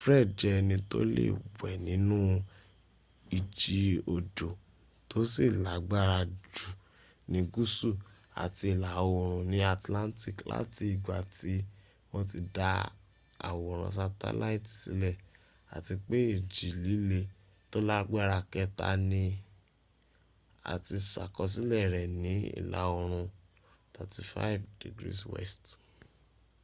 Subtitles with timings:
[0.03, 1.25] fred jẹ́ ẹni tó lé
[1.61, 2.19] wẹ́ nínu
[3.37, 3.79] ìjì
[4.13, 4.49] òjò
[5.09, 6.19] tó sì lágbára
[6.55, 6.69] jù
[7.31, 7.89] ní gúsù
[8.43, 11.53] àti ìla oòrùn ní atlantic láti ìgbà tí
[12.11, 12.71] wọ́n ti dá
[13.49, 15.15] àwòrán sátẹ́láìtì sílẹ̀
[15.75, 17.19] àti pé ìjì líle
[17.71, 19.23] tó lágbára kẹta ní
[20.71, 23.25] a ti sàkọsílẹ̀ rẹ̀ ní ìla oòrùn
[23.95, 25.39] 35°w